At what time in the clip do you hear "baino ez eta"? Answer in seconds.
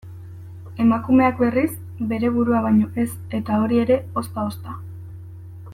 2.65-3.61